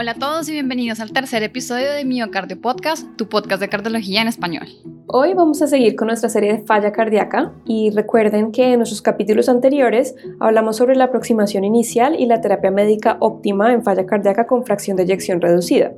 [0.00, 4.22] Hola a todos y bienvenidos al tercer episodio de Miocardio Podcast, tu podcast de cardiología
[4.22, 4.68] en español.
[5.08, 9.02] Hoy vamos a seguir con nuestra serie de falla cardíaca y recuerden que en nuestros
[9.02, 14.46] capítulos anteriores hablamos sobre la aproximación inicial y la terapia médica óptima en falla cardíaca
[14.46, 15.90] con fracción de eyección reducida.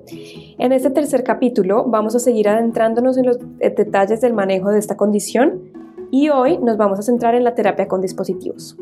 [0.59, 4.97] En este tercer capítulo vamos a seguir adentrándonos en los detalles del manejo de esta
[4.97, 5.61] condición
[6.11, 8.79] y hoy nos vamos a centrar en la terapia con dispositivos.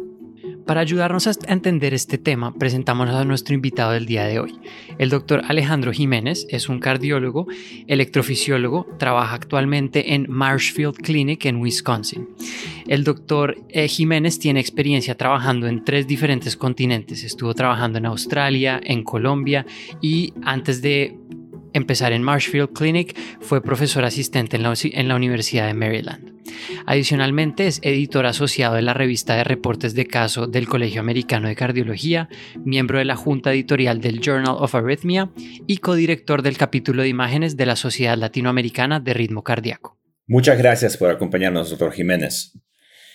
[0.69, 4.61] Para ayudarnos a entender este tema, presentamos a nuestro invitado del día de hoy.
[4.99, 7.47] El doctor Alejandro Jiménez es un cardiólogo,
[7.87, 12.29] electrofisiólogo, trabaja actualmente en Marshfield Clinic en Wisconsin.
[12.87, 17.25] El doctor eh, Jiménez tiene experiencia trabajando en tres diferentes continentes.
[17.25, 19.65] Estuvo trabajando en Australia, en Colombia
[20.03, 21.17] y antes de
[21.79, 24.63] empezar en Marshfield Clinic fue profesor asistente en
[25.09, 26.35] la, Universidad de Maryland.
[26.87, 31.57] Adicionalmente es editor asociado de la revista de reportes de caso del Colegio Americano de
[31.57, 32.29] Cardiología,
[32.65, 35.31] miembro de la junta editorial del Journal of Arrhythmia
[35.67, 39.99] y codirector del capítulo de imágenes de la Sociedad Latinoamericana de Ritmo Cardíaco.
[40.27, 42.53] Muchas gracias por acompañarnos, doctor Jiménez.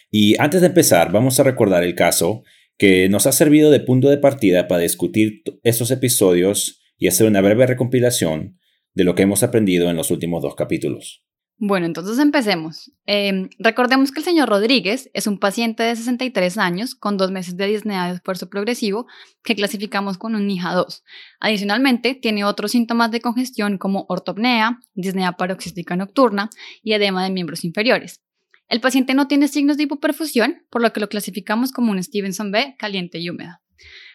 [0.09, 2.44] Y antes de empezar, vamos a recordar el caso
[2.77, 7.41] que nos ha servido de punto de partida para discutir estos episodios y hacer una
[7.41, 8.59] breve recompilación
[8.94, 11.23] de lo que hemos aprendido en los últimos dos capítulos.
[11.58, 12.91] Bueno, entonces empecemos.
[13.05, 17.55] Em, recordemos que el señor Rodríguez es un paciente de 63 años con dos meses
[17.55, 19.05] de disnea de esfuerzo progresivo
[19.44, 21.03] que clasificamos con un NIHA 2.
[21.39, 26.49] Adicionalmente, tiene otros síntomas de congestión como ortopnea, disnea paroxística nocturna
[26.81, 28.21] y edema de miembros inferiores.
[28.67, 32.52] El paciente no tiene signos de hipoperfusión, por lo que lo clasificamos como un Stevenson
[32.52, 33.62] B caliente y húmedo.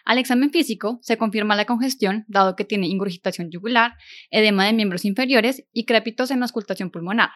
[0.05, 3.93] Al examen físico se confirma la congestión, dado que tiene ingurgitación yugular,
[4.31, 7.29] edema de miembros inferiores y crépitos en la auscultación pulmonar.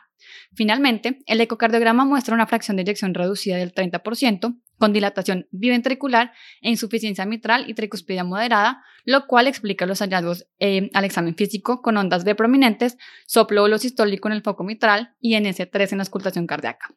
[0.53, 6.69] Finalmente, el ecocardiograma muestra una fracción de eyección reducida del 30%, con dilatación biventricular e
[6.69, 11.97] insuficiencia mitral y tricuspidia moderada, lo cual explica los hallazgos eh, al examen físico con
[11.97, 16.93] ondas B prominentes, soplo sistólico en el foco mitral y NS3 en la auscultación cardíaca.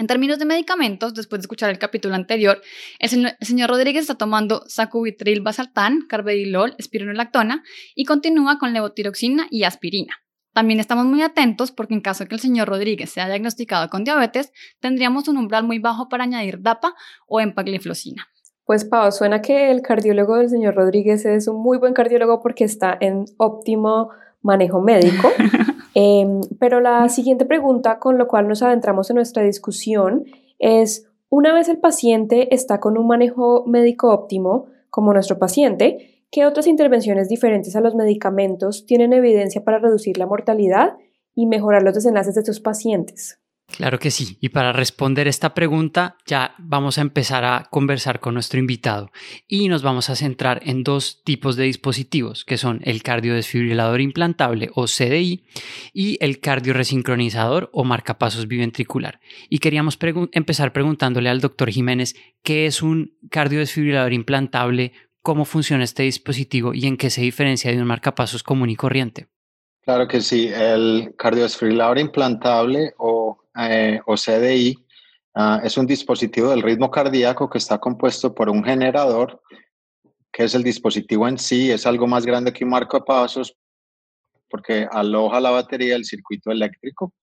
[0.00, 2.62] En términos de medicamentos, después de escuchar el capítulo anterior,
[3.00, 3.10] el,
[3.42, 7.62] señor, Rodríguez está tomando sacubitril basaltán, carvedilol, espironolactona
[7.94, 10.14] y continúa con levotiroxina y aspirina.
[10.54, 14.04] También estamos muy atentos porque en caso de que el señor Rodríguez sea diagnosticado con
[14.04, 16.94] diabetes, tendríamos un umbral muy bajo para añadir DAPA
[17.26, 18.26] o empagliflozina.
[18.64, 22.64] Pues Pau, suena que el cardiólogo del señor Rodríguez es un muy buen cardiólogo porque
[22.64, 24.08] está en óptimo
[24.40, 25.30] manejo médico.
[25.94, 30.24] Em, pero la siguiente pregunta con lo cual nos adentramos en nuestra discusión
[30.58, 36.46] es, una vez el paciente está con un manejo médico óptimo, como nuestro paciente, ¿qué
[36.46, 40.96] otras intervenciones diferentes a los medicamentos tienen evidencia para reducir la mortalidad
[41.34, 43.40] y mejorar los desenlaces de estos pacientes?
[43.76, 44.36] Claro que sí.
[44.40, 49.10] Y para responder esta pregunta ya vamos a empezar a conversar con nuestro invitado
[49.48, 54.70] y nos vamos a centrar en dos tipos de dispositivos que son el cardiodesfibrilador implantable
[54.74, 55.44] o CDI
[55.92, 59.20] y el cardioresincronizador o marcapasos biventricular.
[59.48, 59.98] Y queríamos
[60.32, 64.92] empezar preguntándole al doctor Jiménez qué es un cardiodesfibrilador implantable,
[65.22, 69.28] cómo funciona este dispositivo y en qué se diferencia de un marcapasos común y corriente.
[69.82, 74.76] Claro que sí, el cardiodesfibrilador implantable o eh, o CDI
[75.34, 79.40] ah, es un dispositivo del ritmo cardíaco que está compuesto por un generador,
[80.32, 83.56] que es el dispositivo en sí, es algo más grande que un marcapasos
[84.50, 87.14] porque aloja la batería del circuito eléctrico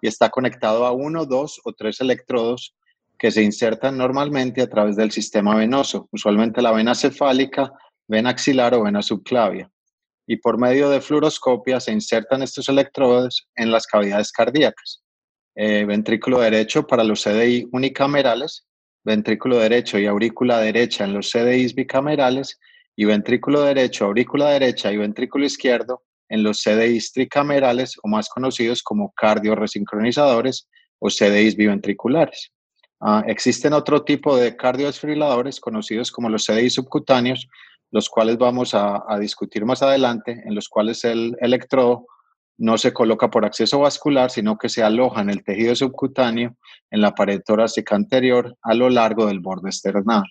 [0.00, 2.74] y está conectado a uno, dos o tres electrodos
[3.18, 7.72] que se insertan normalmente a través del sistema venoso, usualmente la vena cefálica,
[8.06, 9.70] vena axilar o vena subclavia.
[10.26, 15.02] Y por medio de fluoroscopia se insertan estos electrodos en las cavidades cardíacas.
[15.58, 18.66] Eh, ventrículo derecho para los CDI unicamerales,
[19.02, 22.60] ventrículo derecho y aurícula derecha en los CDIs bicamerales
[22.94, 28.82] y ventrículo derecho, aurícula derecha y ventrículo izquierdo en los CDIs tricamerales o más conocidos
[28.82, 30.68] como cardioresincronizadores
[30.98, 32.52] o CDIs biventriculares.
[33.00, 37.48] Ah, existen otro tipo de cardiodesfibriladores conocidos como los CDI subcutáneos,
[37.90, 42.06] los cuales vamos a, a discutir más adelante, en los cuales el electrodo
[42.58, 46.56] no se coloca por acceso vascular, sino que se aloja en el tejido subcutáneo,
[46.90, 50.24] en la pared torácica anterior, a lo largo del borde esternal.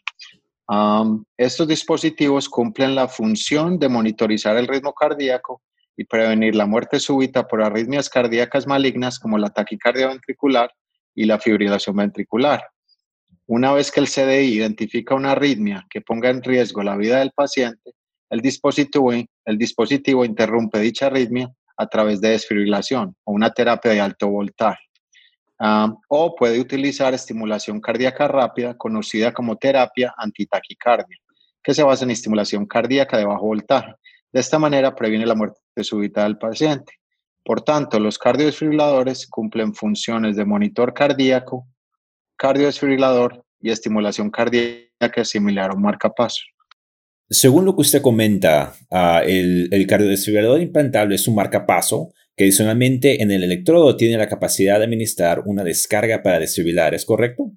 [1.37, 5.61] estos dispositivos cumplen la función de monitorizar el ritmo cardíaco
[5.95, 10.73] y prevenir la muerte súbita por arritmias cardíacas malignas como la taquicardia ventricular
[11.13, 12.63] y la fibrilación ventricular.
[13.47, 17.31] Una vez que el CDI identifica una arritmia que ponga en riesgo la vida del
[17.31, 17.93] paciente,
[18.31, 24.01] el dispositivo, el dispositivo interrumpe dicha arritmia a través de desfibrilación o una terapia de
[24.01, 24.83] alto voltaje.
[26.09, 31.17] O puede utilizar estimulación cardíaca rápida, conocida como terapia antitaquicardia,
[31.63, 33.93] que se basa en estimulación cardíaca de bajo voltaje.
[34.31, 36.93] De esta manera previene la muerte súbita del paciente.
[37.43, 41.67] Por tanto, los cardiodesfibriladores cumplen funciones de monitor cardíaco,
[42.37, 46.45] cardiodesfibrilador y estimulación cardíaca similar a un marcapasos.
[47.29, 53.21] Según lo que usted comenta, ah, el, el cardiodesfibrilador implantable es un marcapaso que adicionalmente
[53.21, 57.51] en el electrodo tiene la capacidad de administrar una descarga para desfibrilar, ¿es correcto?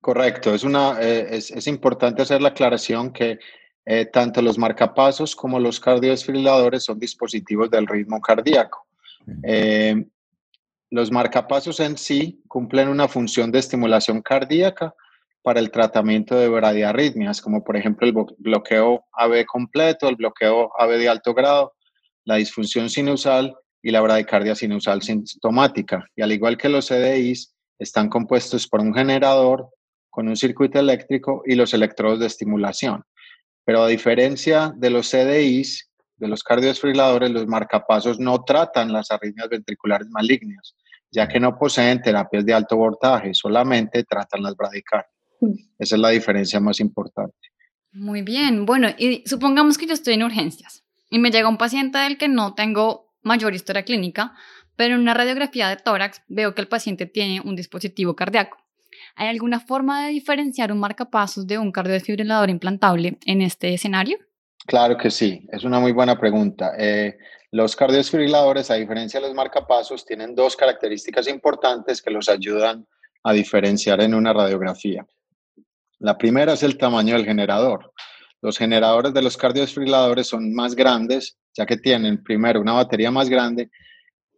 [0.00, 3.38] Correcto, es, una, eh, es, importante hacer la aclaración que
[3.86, 8.86] eh, tanto los marcapasos como los cardiodesfibriladores son dispositivos del ritmo cardíaco.
[9.44, 10.04] Eh,
[10.90, 14.92] los marcapasos en sí cumplen una función de estimulación cardíaca
[15.42, 20.90] para el tratamiento de bradiarritmias, como por ejemplo el bloqueo AB completo, el bloqueo AB
[20.98, 21.74] de alto grado,
[22.24, 26.06] la disfunción sinusal y la bradicardia sinusal sintomática.
[26.14, 27.52] Y al igual que los CDIs,
[27.82, 29.68] están compuestos por un generador
[30.08, 33.02] con un circuito eléctrico y los electrodos de estimulación.
[33.64, 39.48] Pero a diferencia de los CDIs, de los cardiodesfibriladores, los marcapasos no tratan las arritmias
[39.48, 40.76] ventriculares malignas,
[41.10, 45.11] ya que no poseen terapias de alto voltaje, solamente tratan las bradicardias.
[45.78, 47.36] Esa es la diferencia más importante.
[47.92, 51.98] Muy bien, bueno, y supongamos que yo estoy en urgencias y me llega un paciente
[51.98, 54.32] del que no tengo mayor historia clínica,
[54.76, 58.56] pero en una radiografía de tórax veo que el paciente tiene un dispositivo cardíaco.
[59.14, 64.16] ¿Hay alguna forma de diferenciar un marcapasos de un cardiodesfibrilador implantable en este escenario?
[64.66, 66.72] Claro que sí, es una muy buena pregunta.
[66.78, 67.18] Eh,
[67.50, 72.86] los cardiodesfibriladores, a diferencia de los marcapasos, tienen dos características importantes que los ayudan
[73.24, 75.06] a diferenciar en una radiografía.
[76.02, 77.92] La primera es el tamaño del generador.
[78.40, 83.28] Los generadores de los cardiodesfibriladores son más grandes, ya que tienen primero una batería más
[83.28, 83.70] grande,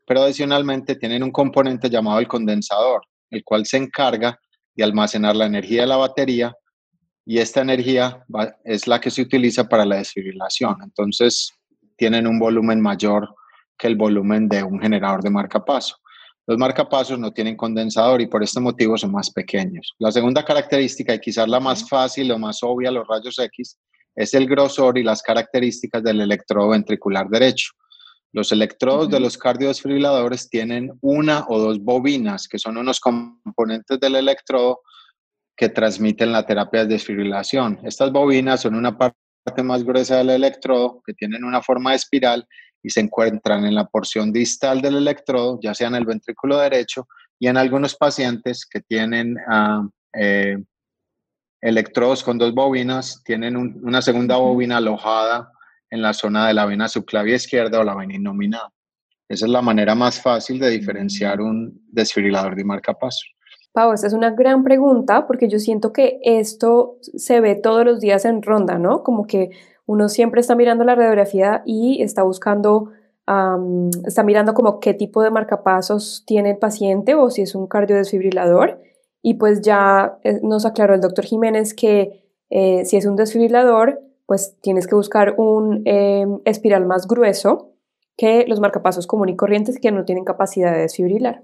[0.07, 3.01] pero adicionalmente tienen un componente llamado el condensador,
[3.31, 4.39] el cual se encarga
[4.75, 6.55] de almacenar la energía de la batería
[7.25, 8.23] y esta energía
[8.63, 10.77] es la que se utiliza para la desfibrilación.
[10.83, 11.51] Entonces,
[11.97, 13.35] tienen un volumen mayor
[13.79, 15.97] que el volumen de un generador de marcapaso.
[16.47, 19.95] Los marcapasos no tienen condensador y por este motivo son más pequeños.
[19.99, 23.79] La segunda característica, y quizás la más fácil o más obvia, los rayos X,
[24.15, 27.71] es el grosor y las características del electrodo ventricular derecho.
[28.33, 34.17] Los electrodos de los cardiodesfibriladores tienen una o dos bobinas, que son unos componentes del
[34.17, 34.81] electrodo
[35.57, 37.79] que transmiten la terapia de desfibrilación.
[37.85, 42.47] Estas bobinas son una parte más gruesa del electrodo, que tienen una forma de espiral
[42.85, 47.09] y se encuentran en la porción distal del electrodo, ya sea en el ventrículo derecho
[47.41, 50.59] y en algunos pacientes que tienen uh, eh,
[51.63, 55.51] electrodos con dos bobinas, tienen una segunda bobina alojada
[55.91, 58.71] en la zona de la vena subclavia izquierda o la vena innominada.
[59.31, 63.25] Esa es la manera más fácil de diferenciar un desfibrilador de marcapaso.
[63.73, 67.99] Pau, esta es una gran pregunta porque yo siento que esto se ve todos los
[67.99, 69.03] días en ronda, ¿no?
[69.03, 69.51] Como que
[69.87, 72.91] uno siempre está mirando la radiografía y está buscando,
[74.07, 78.81] está mirando como qué tipo de marcapasos tiene el paciente o si es un cardiodesfibrilador
[79.23, 84.03] y pues ya eh, nos aclaró el doctor Jiménez que eh, si es un desfibrilador,
[84.27, 87.73] pues tienes que buscar un em, espiral más grueso
[88.17, 91.43] que los marcapasos comunes y corrientes que no tienen capacidad de desfibrilar.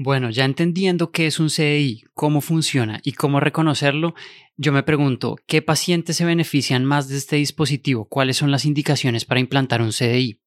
[0.00, 4.14] Bueno, ya entendiendo qué es un CDI, cómo funciona y cómo reconocerlo,
[4.56, 8.04] yo me pregunto, ¿qué pacientes se benefician más de este dispositivo?
[8.04, 10.38] ¿Cuáles son las indicaciones para implantar un CDI?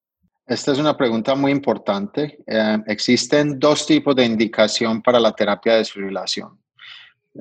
[0.47, 2.37] Esta es una pregunta muy importante.
[2.47, 6.57] Eh, existen dos tipos de indicación para la terapia de desfibrilación.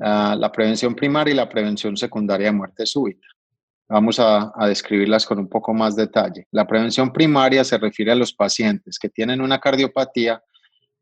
[0.01, 3.25] Ah, la prevención primaria y la prevención secundaria de muerte súbita.
[3.87, 6.45] Vamos a, a, describirlas con un poco más detalle.
[6.51, 10.43] La prevención primaria se refiere a los pacientes que tienen una cardiopatía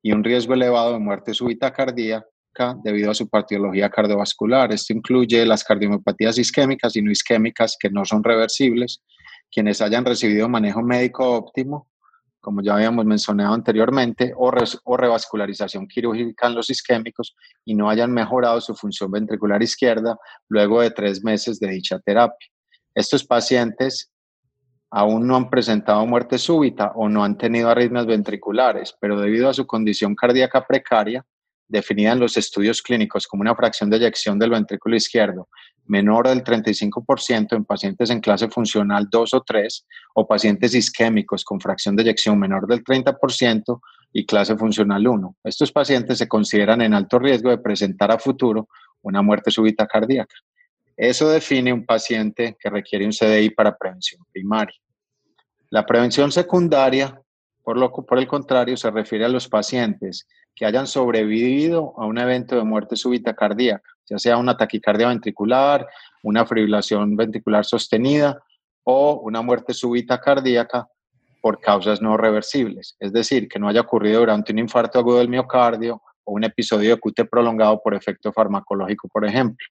[0.01, 4.71] y un riesgo elevado de muerte súbita cardíaca debido a su patología cardiovascular.
[4.71, 9.01] Esto incluye las cardiomiopatías isquémicas y no isquémicas que no son reversibles,
[9.51, 11.89] quienes hayan recibido manejo médico óptimo
[12.41, 14.51] como ya habíamos mencionado anteriormente, o,
[14.83, 20.81] o, revascularización quirúrgica en los isquémicos y no hayan mejorado su función ventricular izquierda luego
[20.81, 22.47] de tres meses de dicha terapia.
[22.95, 24.11] Estos pacientes
[24.91, 29.53] aún no han presentado muerte súbita o no han tenido arritmias ventriculares, pero debido a
[29.53, 31.25] su condición cardíaca precaria,
[31.67, 35.47] definida en los estudios clínicos como una fracción de eyección del ventrículo izquierdo
[35.89, 41.59] menor del 35% en pacientes en clase funcional 2 o 3 o pacientes isquémicos con
[41.59, 43.81] fracción de eyección menor del 30%
[44.13, 45.35] y clase funcional 1.
[45.43, 48.69] Estos pacientes se consideran en alto riesgo de presentar a futuro
[49.01, 50.35] una muerte súbita cardíaca.
[50.99, 54.75] Eso define un paciente que requiere un CDI para prevención primaria.
[55.69, 57.21] La prevención secundaria,
[57.63, 62.17] por, lo, por el contrario, se refiere a los pacientes que hayan sobrevivido a un
[62.17, 65.87] evento de muerte súbita cardíaca, ya sea una taquicardia ventricular,
[66.21, 68.37] una fibrilación ventricular sostenida
[68.83, 70.85] o una muerte súbita cardíaca
[71.41, 75.29] por causas no reversibles, es decir, que no haya ocurrido durante un infarto agudo del
[75.29, 79.65] miocardio un episodio de QT prolongado por efecto farmacológico, por ejemplo.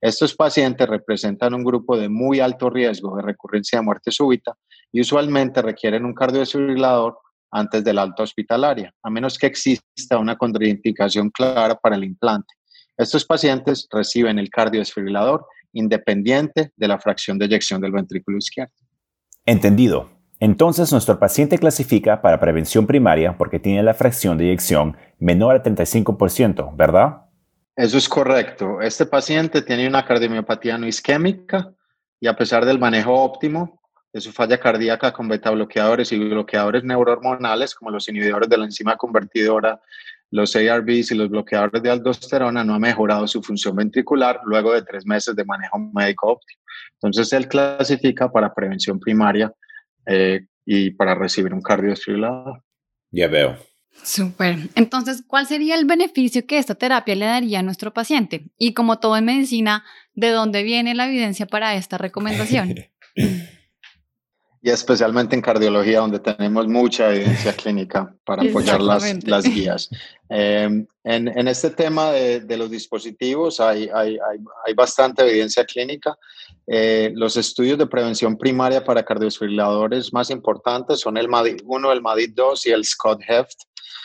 [0.00, 4.54] Estos pacientes representan un grupo de muy alto riesgo de recurrencia de muerte súbita
[4.92, 7.18] y usualmente requieren un cardiodesfibrilador
[7.50, 12.54] antes del alta hospitalaria, a menos que exista una contraindicación clara para el implante.
[12.96, 18.72] Estos pacientes reciben el cardiodesfibrilador independiente de la fracción de eyección del ventrículo izquierdo.
[19.46, 20.19] Entendido.
[20.40, 25.62] Entonces nuestro paciente clasifica para prevención primaria porque tiene la fracción de eyección menor al
[25.62, 27.26] 35%, ¿verdad?
[27.76, 28.80] Eso es correcto.
[28.80, 31.70] Este paciente tiene una cardiomiopatía no isquémica
[32.18, 33.82] y a pesar del manejo óptimo
[34.14, 38.64] de su falla cardíaca con beta bloqueadores y bloqueadores neurohormonales como los inhibidores de la
[38.64, 39.78] enzima convertidora,
[40.30, 44.82] los ARBs y los bloqueadores de aldosterona, no ha mejorado su función ventricular luego de
[44.82, 46.62] tres meses de manejo médico óptimo.
[46.94, 49.52] Entonces él clasifica para prevención primaria
[50.06, 52.62] eh, y para recibir un cardiodesfibrilador.
[53.10, 53.56] Ya veo.
[54.02, 54.56] Súper.
[54.76, 58.46] Entonces, ¿cuál sería el beneficio que esta terapia le daría a nuestro paciente?
[58.56, 62.74] Y como todo en medicina, ¿de dónde viene la evidencia para esta recomendación?
[64.62, 69.88] y especialmente en cardiología, donde tenemos mucha evidencia clínica para apoyar las, las guías.
[70.28, 74.18] Em, en, en, este tema de, de los dispositivos hay, hay,
[74.66, 76.16] hay, bastante evidencia clínica.
[76.72, 82.66] Eh, los estudios de prevención primaria para cardiodesfibriladores más importantes son el MADID-1, el MADID-2
[82.66, 83.56] y el Scott-Heft.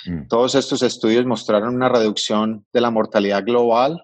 [0.08, 0.28] Mm.
[0.28, 4.04] Todos estos estudios mostraron una reducción de la mortalidad global.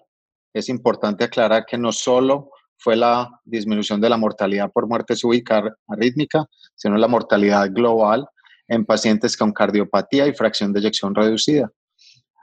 [0.54, 5.64] Es importante aclarar que no solo fue la disminución de la mortalidad por muerte súbita
[5.88, 8.28] arrítmica, sino la mortalidad global
[8.68, 11.68] en pacientes con cardiopatía y fracción de eyección reducida.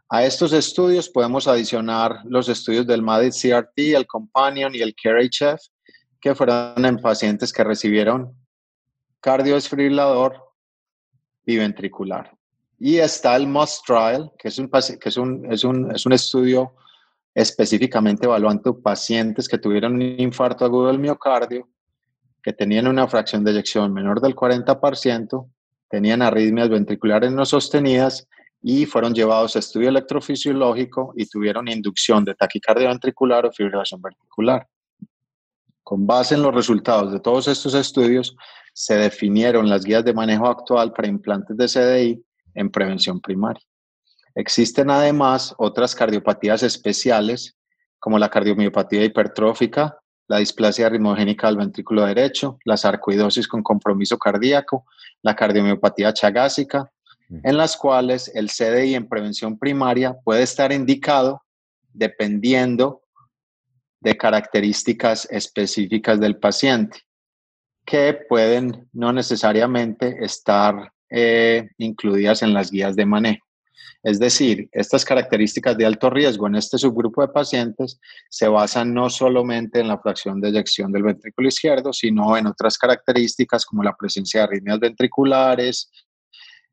[0.10, 5.60] A estos estudios podemos adicionar los estudios del MADID CRT, el Companion y el CARE-HF,
[6.20, 8.36] que fueron en pacientes que recibieron
[9.22, 10.42] cardiodesfibrilador
[11.46, 12.32] biventricular.
[12.78, 16.14] Y está el MUST Trial, que es un, que es un, es un, es un
[16.14, 16.76] estudio
[17.34, 21.70] específicamente evaluando pacientes que tuvieron un infarto agudo del miocardio,
[22.42, 25.50] que tenían una fracción de eyección menor del 40%,
[25.90, 28.28] tenían arritmias ventriculares no sostenidas
[28.62, 34.68] y fueron llevados a estudio electrofisiológico y tuvieron inducción de taquicardia ventricular o fibrilación ventricular.
[35.84, 38.36] Con base en los resultados de todos estos estudios,
[38.74, 42.24] se definieron las guías de manejo actual para implantes de CDI
[42.56, 43.64] en prevención primaria.
[44.36, 47.58] Existen además otras cardiopatías especiales,
[48.00, 54.86] como la cardiomiopatía hipertrófica, la displasia ritmogénica del ventrículo derecho, la sarcoidosis con compromiso cardíaco,
[55.24, 56.92] la cardiomiopatía chagásica,
[57.30, 61.44] en las cuales el CDI en prevención primaria puede estar indicado
[61.94, 63.02] dependiendo
[64.02, 67.00] de características específicas del paciente,
[67.86, 73.46] que pueden no necesariamente estar eh, incluidas en las guías de manejo.
[74.02, 79.10] Es decir, estas características de alto riesgo en este subgrupo de pacientes se basan no
[79.10, 83.96] solamente en la fracción de eyección del ventrículo izquierdo, sino en otras características como la
[83.98, 85.92] presencia de arritmias ventriculares,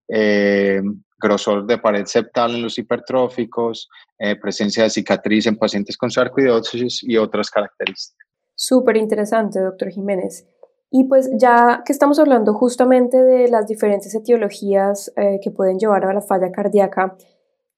[0.09, 0.81] eh,
[1.19, 7.03] grosor de pared septal en los hipertróficos, eh, presencia de cicatriz en pacientes con sarcoidosis
[7.03, 8.27] y otras características.
[8.55, 10.47] Súper interesante, doctor Jiménez.
[10.91, 16.05] Y pues ya que estamos hablando justamente de las diferentes etiologías eh, que pueden llevar
[16.05, 17.17] a la falla cardíaca,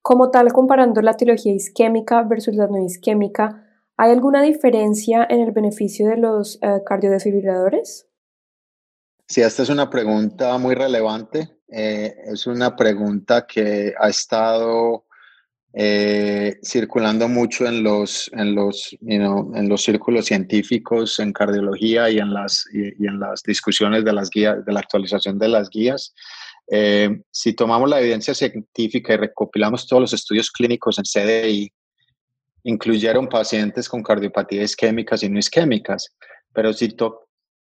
[0.02, 3.64] como tal, comparando la etiología isquémica versus la no isquémica,
[3.96, 8.08] ¿hay alguna diferencia en el beneficio de los eh, cardiodesfibriladores?
[9.26, 11.57] Sí, esta es una pregunta muy relevante.
[11.70, 15.04] Eh, es una pregunta que ha estado
[15.74, 22.32] eh, circulando mucho en los, en, los, en los círculos científicos, en cardiología y en
[22.32, 26.14] las, y, en las discusiones de las guías, de la actualización de las guías.
[26.70, 31.72] Eh, si tomamos la evidencia científica y recopilamos todos los estudios clínicos en CDI,
[32.64, 36.14] incluyeron pacientes con cardiopatía isquémicas y no isquémicas,
[36.52, 36.94] pero si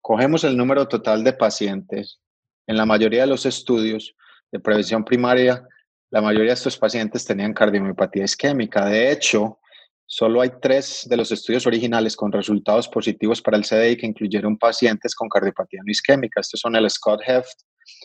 [0.02, 2.20] cogemos el número total de pacientes,
[2.68, 4.16] en la mayoría de los estudios
[4.52, 5.68] de prevención primaria
[6.16, 8.86] la mayoría de estos pacientes tenían cardiomiopatía isquémica.
[8.86, 9.60] De hecho,
[10.06, 14.58] solo hay tres de los estudios originales con resultados positivos para el CDI que incluyeron
[14.58, 16.40] pacientes con cardiopatía no isquémica.
[16.40, 17.60] Estos son el Scott Heft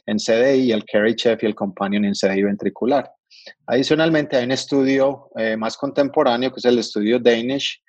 [0.06, 3.10] en CDI, el Kerry Chef y el Companion en CDI ventricular.
[3.66, 7.80] Adicionalmente, hay un estudio eh, más contemporáneo que es el estudio Danish,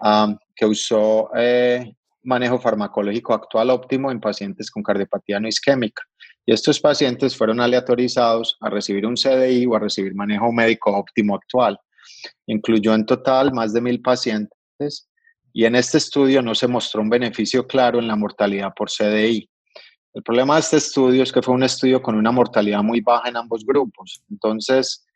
[0.00, 1.92] um, que usó eh,
[2.28, 6.02] manejo farmacológico actual óptimo en pacientes con cardiopatía no isquémica.
[6.44, 11.34] Y estos pacientes fueron aleatorizados a recibir un CDI o a recibir manejo médico óptimo
[11.34, 11.78] actual.
[12.46, 15.08] Incluyó en total más de mil pacientes
[15.54, 19.48] y en este estudio no se mostró un beneficio claro en la mortalidad por CDI.
[20.12, 23.28] El problema de este estudio es que fue un estudio con una mortalidad muy baja
[23.28, 24.22] en ambos grupos.
[24.30, 25.06] Entonces,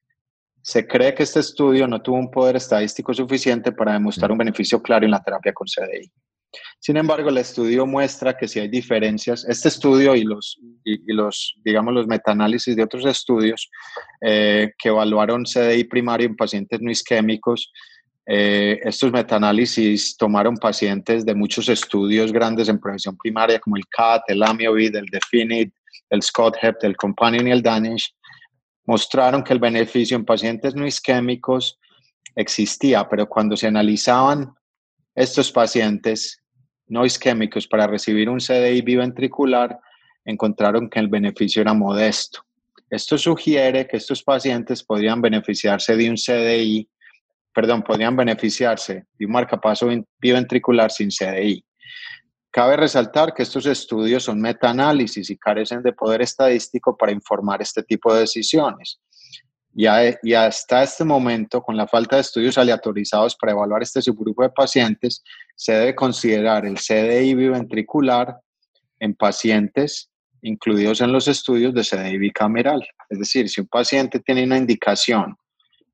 [0.62, 4.80] se cree que este estudio no tuvo un poder estadístico suficiente para demostrar un beneficio
[4.80, 6.10] claro en la terapia con CDI.
[6.78, 11.54] Sin embargo, el estudio muestra que si hay diferencias, este estudio y los, y, los
[11.64, 13.70] digamos, los metaanálisis de otros estudios
[14.20, 17.72] eh, que evaluaron CDI primario en pacientes no isquémicos,
[18.26, 24.22] eh, estos metaanálisis tomaron pacientes de muchos estudios grandes en prevención primaria, como el CAT,
[24.28, 25.72] el AMIOVID, el DEFINIT,
[26.10, 28.14] el SCOT-HEPT, el Companion y el Danish,
[28.86, 31.78] mostraron que el beneficio en pacientes no isquémicos
[32.36, 34.54] existía, pero cuando se analizaban
[35.14, 36.41] estos pacientes
[36.92, 39.80] no isquémicos para recibir un CDI biventricular,
[40.26, 42.44] encontraron que el beneficio era modesto.
[42.90, 46.86] Esto sugiere que estos pacientes podrían beneficiarse de un CDI,
[47.54, 49.88] perdón, podrían beneficiarse de un marcapaso
[50.20, 51.64] biventricular sin CDI.
[52.50, 57.82] Cabe resaltar que estos estudios son metaanálisis y carecen de poder estadístico para informar este
[57.82, 59.00] tipo de decisiones.
[59.74, 59.86] Y,
[60.34, 65.22] hasta este momento, con la falta de estudios aleatorizados para evaluar este subgrupo de pacientes,
[65.56, 68.38] se debe considerar el CDI biventricular
[69.00, 70.10] en pacientes
[70.42, 72.86] incluidos en los estudios de CDI bicameral.
[73.08, 75.36] Es decir, si un paciente tiene una indicación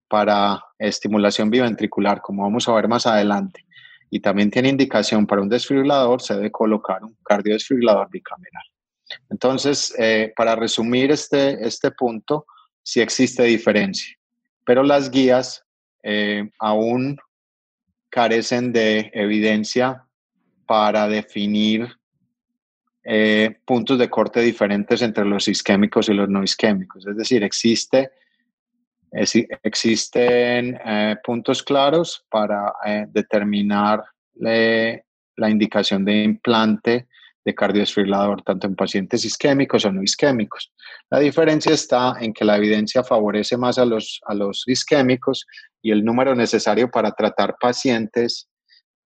[0.09, 3.65] para estimulación biventricular, como vamos a ver más adelante,
[4.11, 8.65] y también tiene indicación para un desfibrilador, se debe colocar un cardiodesfibrilador bicameral.
[9.31, 12.47] Entonces, eh, para resumir este, este punto,
[12.89, 14.17] sí existe diferencia,
[14.65, 15.63] pero las guías
[16.03, 17.19] eh, aún
[18.09, 20.07] carecen de evidencia
[20.65, 21.87] para definir
[23.05, 27.07] eh, puntos de corte diferentes entre los isquémicos y los no isquémicos.
[27.07, 28.11] Es decir, existe
[29.11, 32.73] existen eh, puntos claros para
[33.09, 34.03] determinar
[34.35, 37.07] la indicación de implante
[37.49, 40.73] de cardiodesfibrilador, tanto en pacientes isquémicos o no isquémicos.
[41.11, 45.47] La diferencia está en que la evidencia favorece más a los, a los isquémicos
[45.83, 48.49] y el número necesario para tratar pacientes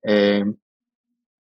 [0.02, 0.44] eh,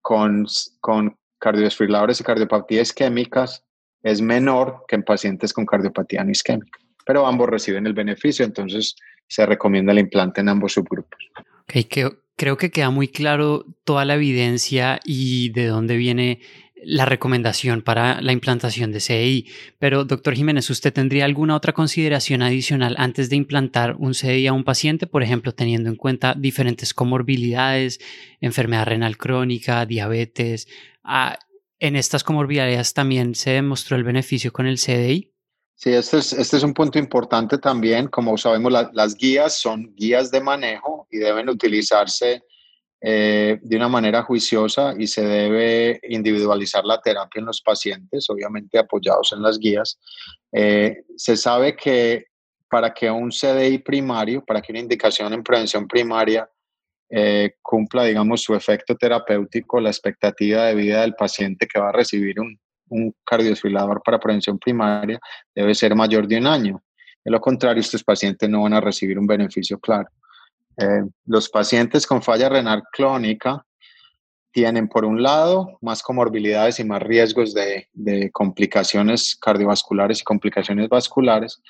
[0.01, 0.45] con,
[0.79, 3.63] con cardiodesfibriladores y cardiopatías isquémicas
[4.03, 8.95] es menor que en pacientes con cardiopatía no isquémica pero ambos reciben el beneficio, entonces
[9.27, 11.19] se recomienda el implante en ambos subgrupos.
[11.61, 16.39] Ok, creo que queda muy claro toda la evidencia y de dónde viene
[16.83, 19.47] la recomendación para la implantación de CDI.
[19.79, 24.53] Pero, doctor Jiménez, ¿usted tendría alguna otra consideración adicional antes de implantar un CDI a
[24.53, 27.99] un paciente, por ejemplo, teniendo en cuenta diferentes comorbilidades,
[28.39, 30.67] enfermedad renal crónica, diabetes?
[31.03, 31.37] Ah,
[31.79, 35.31] ¿En estas comorbilidades también se demostró el beneficio con el CDI?
[35.75, 38.07] Sí, este es, este es un punto importante también.
[38.07, 42.43] Como sabemos, las guías son guías de manejo y deben utilizarse
[43.03, 48.77] eh, de una manera juiciosa y se debe individualizar la terapia en los pacientes, obviamente
[48.77, 49.99] apoyados en las guías.
[50.51, 52.27] Eh, se sabe que
[52.69, 56.47] para que un CDI primario, para que una indicación en prevención primaria
[57.09, 61.93] eh, cumpla, digamos, su efecto terapéutico, la expectativa de vida del paciente que va a
[61.93, 62.57] recibir un,
[62.89, 65.19] un para prevención primaria
[65.55, 66.83] debe ser mayor de un año.
[67.25, 70.09] De lo contrario, estos pacientes no van a recibir un beneficio claro.
[70.81, 73.63] Eh, los pacientes con falla renal crónica
[74.51, 77.87] tienen, por un lado, más comorbilidades y más riesgos de,
[78.33, 81.61] complicaciones cardiovasculares y complicaciones vasculares,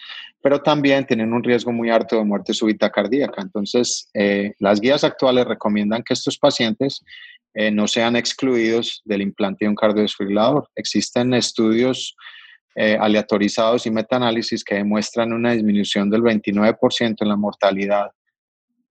[0.41, 3.41] pero también tienen un riesgo muy alto de muerte súbita cardíaca.
[3.41, 7.04] Entonces, eh, las guías actuales recomiendan que estos pacientes
[7.54, 10.69] eh, no sean excluidos del implante de un cardiodesfibrilador.
[10.76, 12.15] Existen estudios
[12.74, 18.12] aleatorizados y metaanálisis que demuestran una disminución del 29% en la mortalidad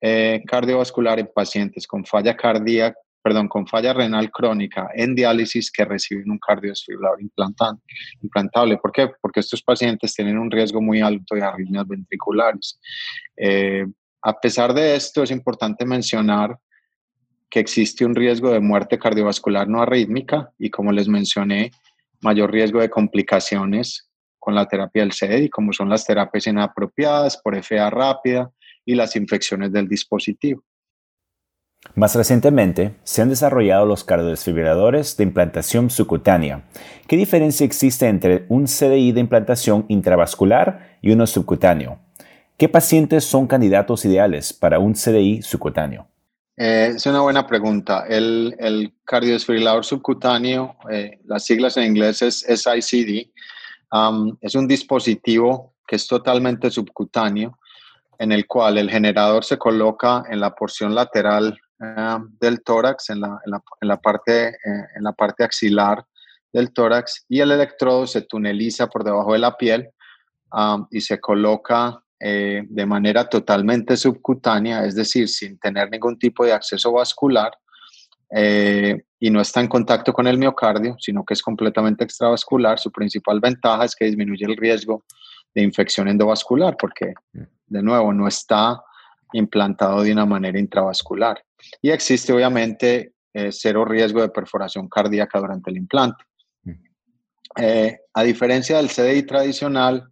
[0.01, 5.85] eh, cardiovascular en pacientes con falla cardíaca, perdón, con falla renal crónica en diálisis que
[5.85, 8.79] reciben un cardiodesfibrilador implantable.
[8.79, 9.11] ¿Por qué?
[9.21, 12.81] Porque estos pacientes tienen un riesgo muy alto de arritmias ventriculares.
[14.23, 16.57] a pesar de esto, es importante mencionar
[17.51, 21.73] que existe un riesgo de muerte cardiovascular no arrítmica y como les mencioné,
[22.23, 24.09] mayor riesgo de complicaciones
[24.39, 28.51] con la terapia del CEDI, como son las terapias inapropiadas por FA rápida
[28.85, 30.63] y las infecciones del dispositivo.
[31.95, 36.65] Más recientemente, se han desarrollado los cardiodesfibriladores de implantación subcutánea.
[37.09, 41.99] ¿Qué diferencia existe entre un CDI de implantación intravascular y uno subcutáneo?
[42.59, 46.07] ¿Qué pacientes son candidatos ideales para un CDI subcutáneo?
[46.59, 48.05] Eh, es una buena pregunta.
[48.07, 53.31] El, el cardiodesfibrilador subcutáneo, eh, las siglas en inglés es SICD,
[53.91, 57.59] um, es un dispositivo que es totalmente subcutáneo,
[58.21, 61.59] en el cual el generador se coloca en la porción lateral
[62.39, 63.41] del tórax, en la,
[63.81, 66.05] en la, parte, eh, en la parte axilar
[66.53, 69.89] del tórax, y el electrodo se tuneliza por debajo de la piel
[70.91, 76.53] y se coloca eh, de manera totalmente subcutánea, es decir, sin tener ningún tipo de
[76.53, 77.53] acceso vascular,
[78.37, 82.79] eh, y no está en contacto con el miocardio, sino que es completamente extravascular.
[82.79, 85.05] Su principal ventaja es que disminuye el riesgo
[85.55, 87.43] de infección endovascular, porque, mm.
[87.67, 88.83] de nuevo, no está
[89.33, 91.43] implantado de una manera intravascular.
[91.81, 96.25] Y existe, obviamente, eh, cero riesgo de perforación cardíaca durante el implante.
[96.63, 96.73] Mm.
[98.15, 100.11] a diferencia del CDI tradicional,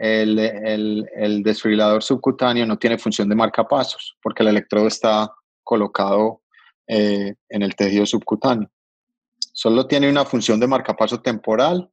[0.00, 5.30] el, desfibrilador subcutáneo no tiene función de marcapasos porque el electrodo está
[5.62, 6.40] colocado
[6.86, 8.70] eh, en el tejido subcutáneo.
[9.52, 11.90] Solo tiene una función de marcapaso temporal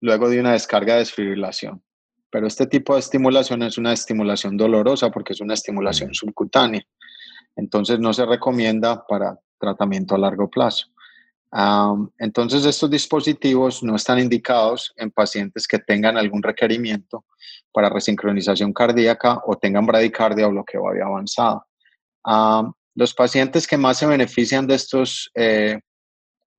[0.00, 1.82] luego de una descarga de desfibrilación.
[2.30, 6.82] Pero este tipo de estimulación es una estimulación dolorosa porque es una estimulación subcutánea.
[7.56, 10.86] Entonces no se recomienda para tratamiento a largo plazo
[12.18, 17.24] entonces, estos dispositivos no están indicados en pacientes que tengan algún requerimiento
[17.72, 21.66] para resincronización cardíaca o tengan bradicardia o bloqueo avanzado.
[22.94, 25.80] los pacientes que más se benefician de estos eh,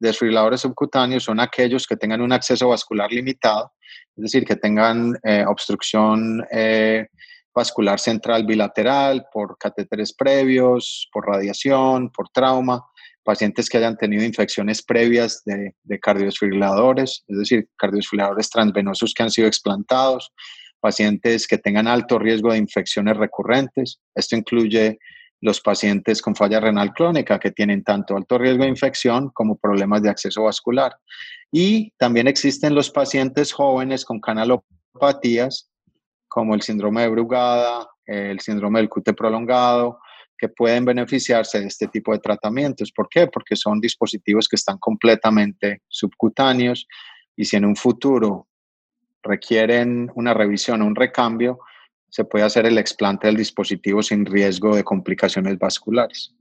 [0.01, 3.71] desfibriladores subcutáneos son aquellos que tengan un acceso vascular limitado,
[4.15, 7.07] es decir, que tengan eh, obstrucción eh,
[7.53, 12.83] vascular central bilateral por catéteres previos, por radiación, por trauma
[13.23, 19.47] pacientes que hayan tenido infecciones previas de, de es decir, cardiodesfibriladores transvenosos que han sido
[19.47, 20.31] explantados,
[20.79, 23.99] pacientes que tengan alto riesgo de infecciones recurrentes.
[24.15, 24.97] Esto incluye
[25.41, 30.03] los pacientes con falla renal crónica que tienen tanto alto riesgo de infección como problemas
[30.03, 30.95] de acceso vascular.
[31.51, 35.69] Y también existen los pacientes jóvenes con canalopatías
[36.27, 39.99] como el síndrome de Brugada, el síndrome del cute prolongado,
[40.37, 42.91] que pueden beneficiarse de este tipo de tratamientos.
[42.91, 43.27] ¿Por qué?
[43.27, 46.87] Porque son dispositivos que están completamente subcutáneos
[47.35, 48.47] y si en un futuro
[49.21, 51.59] requieren una revisión o un recambio,
[52.11, 56.35] se puede hacer el explante del dispositivo sin riesgo de complicaciones vasculares.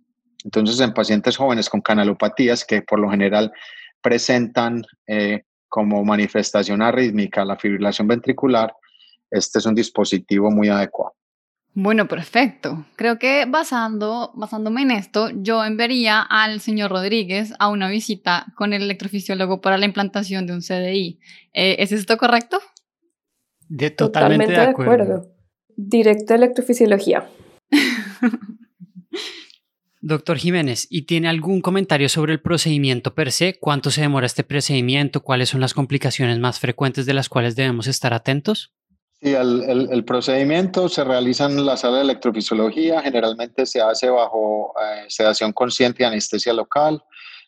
[0.44, 3.52] Entonces, en pacientes jóvenes con canalopatías que por lo general
[4.02, 8.74] presentan eh, como manifestación arrítmica la fibrilación ventricular,
[9.30, 11.14] este es un dispositivo muy adecuado.
[11.72, 12.84] Bueno, perfecto.
[12.96, 18.72] Creo que basando, basándome en esto, yo enviaría al señor Rodríguez a una visita con
[18.72, 21.20] el electrofisiólogo para la implantación de un CDI.
[21.52, 22.58] Eh, ¿Es esto correcto?
[23.68, 25.30] De, totalmente, de, acuerdo.
[25.82, 27.26] Directo a electrofisiología.
[30.02, 33.58] Doctor Jiménez, ¿y tiene algún comentario sobre el procedimiento per se?
[33.58, 35.22] ¿Cuánto se demora este procedimiento?
[35.22, 38.74] ¿Cuáles son las complicaciones más frecuentes de las cuales debemos estar atentos?
[39.22, 45.04] Sí, el, procedimiento se realiza en la sala de electrofisiología, generalmente se hace bajo eh,
[45.08, 47.02] sedación consciente y anestesia local,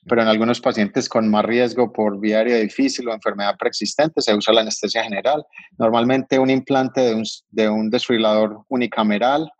[0.08, 4.52] pero en algunos pacientes con más riesgo por vía difícil o enfermedad preexistente se usa
[4.52, 5.44] la anestesia general.
[5.78, 9.50] Normalmente un implante de un, de un desfibrilador unicameral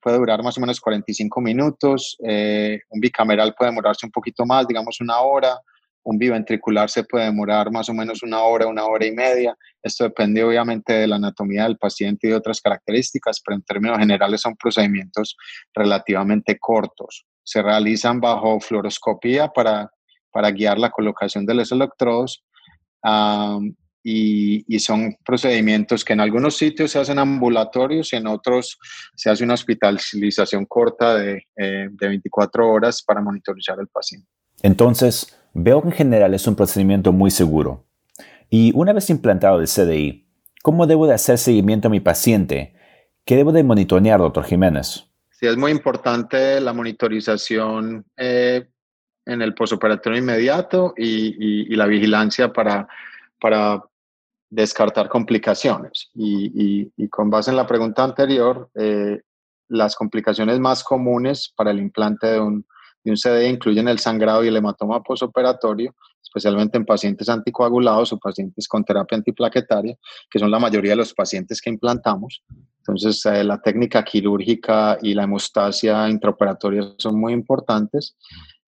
[0.00, 4.66] puede durar más o menos 45 minutos, eh, un bicameral puede demorarse un poquito más,
[4.66, 5.56] digamos una hora,
[6.04, 9.56] un biventricular se puede demorar más o menos una hora, una hora y media.
[9.80, 13.98] Esto depende obviamente de la anatomía del paciente y de otras características, pero en términos
[13.98, 15.36] generales son procedimientos
[15.72, 17.24] relativamente cortos.
[17.44, 19.90] Se realizan bajo fluoroscopía para,
[20.30, 22.44] para guiar la colocación de los electrodos
[24.04, 28.78] y, son procedimientos que en algunos sitios se hacen ambulatorios y en otros
[29.14, 34.26] se hace una hospitalización corta de, eh, de 24 horas para monitorizar al paciente.
[34.62, 37.84] Entonces, Veo que en general es un procedimiento muy seguro.
[38.48, 40.26] Y una vez implantado el CDI,
[40.62, 42.74] ¿cómo debo de hacer seguimiento a mi paciente?
[43.24, 45.11] ¿Qué debo de monitorear, doctor Jiménez?
[45.42, 48.64] Sí, es muy importante la monitorización eh,
[49.26, 52.86] en el posoperatorio inmediato y, la vigilancia para,
[53.40, 53.82] para
[54.48, 56.10] descartar complicaciones.
[56.14, 59.20] Y, con base en la pregunta anterior, eh,
[59.66, 62.64] las complicaciones más comunes para el implante de un
[63.04, 68.18] de un CD incluyen el sangrado y el hematoma posoperatorio, especialmente en pacientes anticoagulados o
[68.18, 69.96] pacientes con terapia antiplaquetaria,
[70.30, 72.42] que son la mayoría de los pacientes que implantamos.
[72.82, 78.16] Entonces, eh, la técnica quirúrgica y la hemostasia intraoperatoria son muy importantes.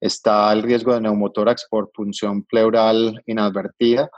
[0.00, 4.08] Está el riesgo de neumotórax por punción pleural inadvertida,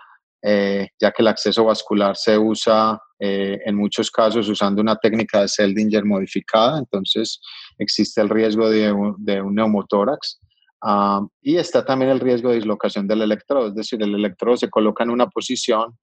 [0.42, 5.40] eh, ya que el acceso vascular se usa eh, en muchos casos usando una técnica
[5.40, 7.40] de Seldinger modificada, entonces
[7.78, 9.16] existe el riesgo de un,
[9.54, 10.40] neumotórax.
[10.82, 14.68] Ah, y está también el riesgo de dislocación del electrodo, es decir, el electrodo se
[14.68, 15.96] coloca en una posición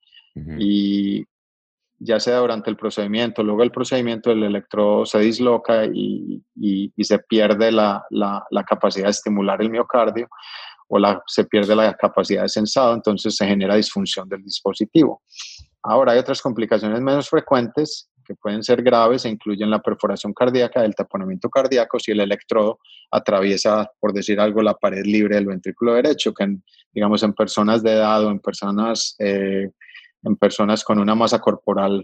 [0.58, 1.24] y
[2.04, 6.44] ya sea durante el procedimiento, luego el procedimiento el electrodo se disloca y,
[7.02, 8.04] se pierde la,
[8.68, 10.28] capacidad de estimular el miocardio
[10.90, 15.22] o la, se pierde la capacidad de sensado, entonces se genera disfunción del dispositivo.
[15.82, 20.84] Ahora hay otras complicaciones menos frecuentes que pueden ser graves e incluyen la perforación cardíaca,
[20.84, 22.80] el taponamiento cardíaco si el electrodo
[23.12, 26.58] atraviesa, por decir algo, la pared libre del ventrículo derecho, que
[26.94, 29.70] digamos en personas de edad o en personas, eh,
[30.24, 32.04] en personas con una masa corporal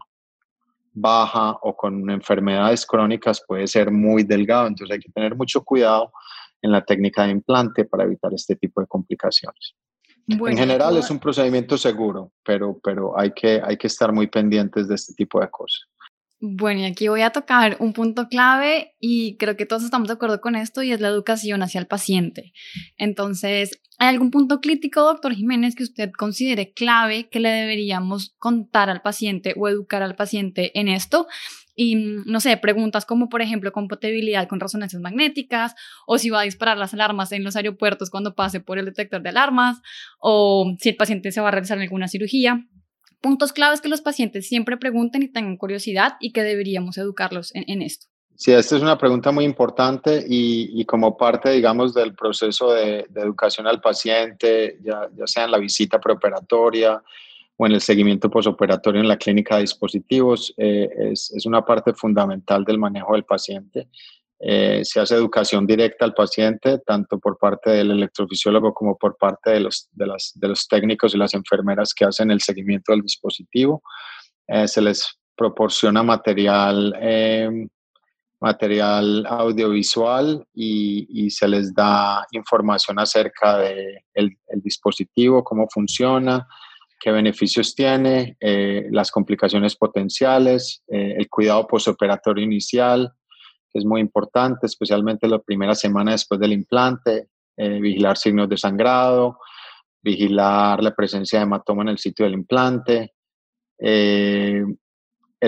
[0.91, 6.11] baja o con enfermedades crónicas puede ser muy delgado, entonces hay que tener mucho cuidado
[6.61, 9.75] en la técnica de implante para evitar este tipo de complicaciones
[10.29, 14.87] en general es un procedimiento seguro, pero, pero hay, que, hay que estar muy pendientes
[14.87, 15.87] de este tipo de cosas.
[16.41, 20.13] Bueno, y aquí voy a tocar un punto clave y creo que todos estamos de
[20.13, 22.53] acuerdo con esto y es la educación hacia el paciente.
[22.97, 28.89] Entonces, ¿hay algún punto crítico, doctor Jiménez, que usted considere clave que le deberíamos contar
[28.89, 31.27] al paciente o educar al paciente en esto?
[31.81, 35.75] y, mm, no sé, preguntas como, por ejemplo, compatibilidad con resonancias magnéticas,
[36.05, 39.21] o si va a disparar las alarmas en los aeropuertos cuando pase por el detector
[39.21, 39.77] de alarmas,
[40.19, 42.65] o si el paciente se va a realizar alguna cirugía.
[43.21, 47.81] Puntos claves que los pacientes siempre pregunten y tengan curiosidad y que deberíamos educarlos en,
[47.81, 48.07] esto.
[48.35, 53.67] Sí, esta es una pregunta muy importante y, como parte, digamos, del proceso de, educación
[53.67, 57.03] al paciente, ya, ya, sea en la visita preoperatoria
[57.57, 61.93] o en el seguimiento posoperatorio en la clínica de dispositivos, eh, es, es, una parte
[61.93, 63.89] fundamental del manejo del paciente.
[64.41, 69.51] Eh, se hace educación directa al paciente, tanto por parte del electrofisiólogo como por parte
[69.51, 73.01] de los, de, las, de los técnicos y las enfermeras que hacen el seguimiento del
[73.01, 73.83] dispositivo.
[74.47, 76.93] Eh, se les proporciona material,
[78.41, 86.45] material audiovisual y, se les da información acerca del de el dispositivo, cómo funciona,
[86.99, 93.13] qué beneficios tiene, eh, las complicaciones potenciales, el cuidado postoperatorio inicial,
[93.71, 98.57] que es muy importante, especialmente la primera semana después del implante, eh, vigilar signos de
[98.57, 99.39] sangrado,
[100.01, 103.13] vigilar la presencia de hematoma en el sitio del implante,
[103.77, 104.75] el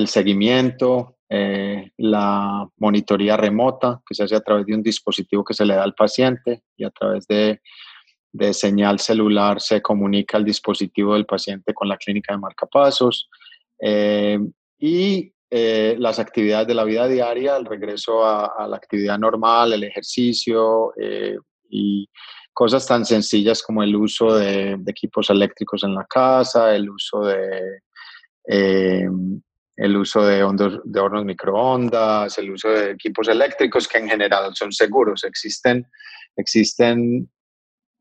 [0.08, 5.76] seguimiento, la monitoría remota, que se hace a través de un dispositivo que se le
[5.76, 7.62] da al paciente y a través de
[8.34, 13.30] de señal celular se comunica al dispositivo del paciente con la clínica de marcapasos
[13.80, 14.40] eh,
[14.80, 19.84] y eh, las actividades de la vida diaria, el regreso a, la actividad normal, el
[19.84, 21.36] ejercicio eh,
[21.70, 22.08] y
[22.54, 27.82] cosas tan sencillas como el uso de, equipos eléctricos en la casa, el uso de
[29.78, 35.24] el uso de hornos microondas, el uso de equipos eléctricos que en general son seguros.
[35.24, 35.86] Existen,
[36.36, 37.30] existen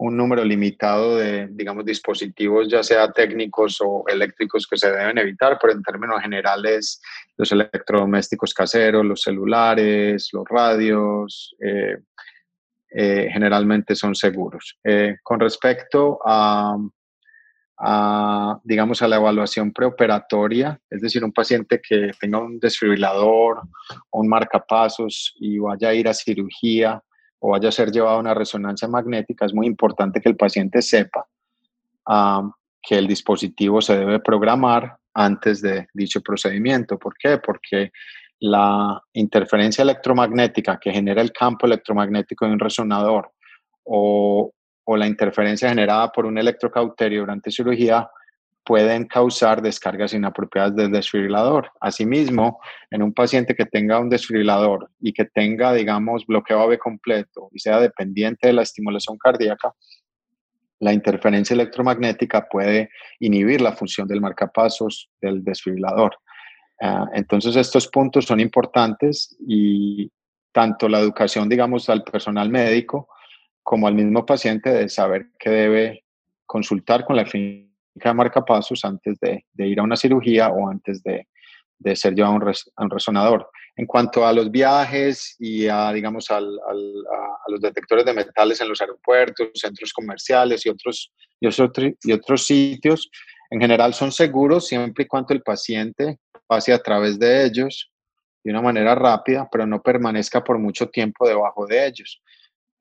[0.00, 5.58] un número limitado de, digamos, dispositivos, ya sea técnicos o eléctricos, que se deben evitar,
[5.60, 7.02] pero en términos generales,
[7.36, 11.98] los electrodomésticos caseros, los celulares, los radios, eh,
[12.92, 14.78] eh, generalmente son seguros.
[14.82, 16.78] Eh, con respecto a,
[18.64, 23.60] digamos, a la evaluación preoperatoria, es decir, un paciente que tenga un desfibrilador
[24.12, 27.02] un marcapasos y vaya a ir a cirugía,
[27.40, 30.82] o vaya a ser llevado a una resonancia magnética, es muy importante que el paciente
[30.82, 31.26] sepa
[32.82, 36.98] que el dispositivo se debe programar antes de dicho procedimiento.
[36.98, 37.38] ¿Por qué?
[37.38, 37.92] Porque
[38.40, 43.32] la interferencia electromagnética que genera el campo electromagnético de un resonador
[43.84, 44.52] o,
[44.84, 48.08] o la interferencia generada por un electrocauterio durante cirugía
[48.64, 51.70] pueden causar descargas inapropiadas del desfibrilador.
[51.80, 57.48] Asimismo, en un paciente que tenga un desfibrilador y que tenga, digamos, bloqueo AV completo
[57.52, 59.74] y sea dependiente de la estimulación cardíaca,
[60.78, 66.16] la interferencia electromagnética puede inhibir la función del marcapasos del desfibrilador.
[66.80, 70.10] Ah, entonces, estos puntos son importantes y
[70.52, 73.08] tanto la educación, digamos, al personal médico
[73.62, 76.04] como al mismo paciente de saber que debe
[76.46, 81.26] consultar con la clínica marca marcapasos antes de, ir a una cirugía o antes de,
[81.96, 83.48] ser llevado a un, resonador.
[83.76, 88.80] En cuanto a los viajes y a, digamos, a, los detectores de metales en los
[88.80, 93.10] aeropuertos, centros comerciales y otros, y otros, y otros sitios,
[93.50, 97.90] en general son seguros siempre y cuando el paciente pase a través de ellos
[98.42, 102.22] de una manera rápida, pero no permanezca por mucho tiempo debajo de ellos.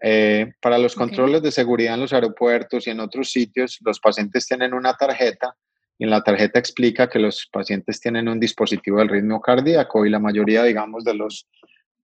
[0.02, 4.48] Eh, para los controles de seguridad en los aeropuertos y en otros sitios, los pacientes
[4.48, 5.56] tienen una tarjeta
[5.98, 10.10] y en la tarjeta explica que los pacientes tienen un dispositivo del ritmo cardíaco y
[10.10, 11.48] la mayoría, digamos, de los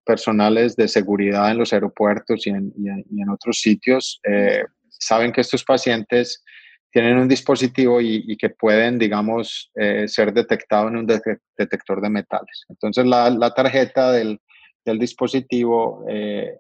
[0.06, 6.44] personales de seguridad en los aeropuertos y en, otros sitios eh, saben que estos pacientes
[6.92, 12.64] tienen un dispositivo y, que pueden, digamos, eh, ser detectados en un detector de metales.
[12.70, 14.40] Entonces, la, tarjeta del,
[14.86, 16.58] dispositivo eh,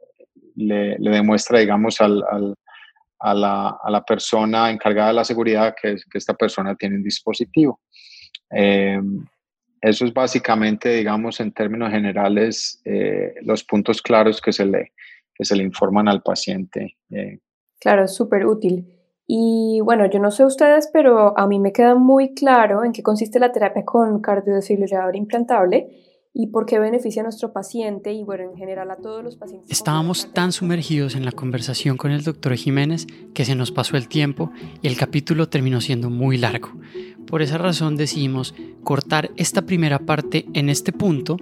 [0.55, 2.23] le, demuestra, digamos, al,
[3.19, 7.81] a, la, persona encargada de la seguridad que, esta persona tiene un dispositivo.
[8.51, 8.99] Eh,
[9.81, 12.81] eso es básicamente, digamos, en términos generales,
[13.41, 14.93] los puntos claros que se le,
[15.33, 16.97] que se le informan al paciente.
[17.79, 18.95] Claro, súper útil.
[19.27, 23.01] Y bueno, yo no sé ustedes, pero a mí me queda muy claro en qué
[23.01, 25.87] consiste la terapia con cardiodesfibrilador implantable
[26.37, 29.71] y por qué beneficia a nuestro paciente y bueno, en general a todos los pacientes.
[29.71, 34.09] Estábamos tan sumergidos en la conversación con el doctor Jiménez que se nos pasó el
[34.09, 36.73] tiempo y el capítulo terminó siendo muy largo.
[37.25, 41.37] Por esa razón decidimos cortar esta primera parte en este punto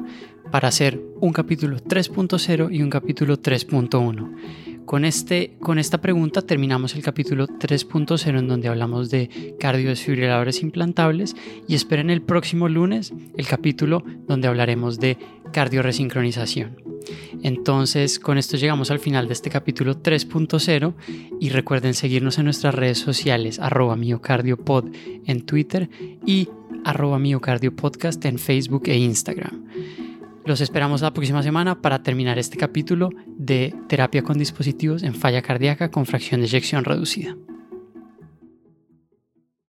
[0.51, 4.72] para hacer un capítulo 3.0 y un capítulo 3.1.
[4.85, 11.35] Con, este, con esta pregunta terminamos el capítulo 3.0 en donde hablamos de cardiodesfibriladores implantables
[11.67, 15.17] y esperen el próximo lunes el capítulo donde hablaremos de
[15.51, 16.77] cardioresincronización.
[17.41, 20.93] Entonces, con esto llegamos al final de este capítulo 3.0
[21.39, 24.85] y recuerden seguirnos en nuestras redes sociales arroba miocardiopod
[25.25, 25.89] en Twitter
[26.25, 26.49] y
[26.85, 29.65] arroba miocardiopodcast en Facebook e Instagram.
[30.45, 35.41] Los esperamos la próxima semana para terminar este capítulo de terapia con dispositivos en falla
[35.41, 37.37] cardíaca con fracción de eyección reducida.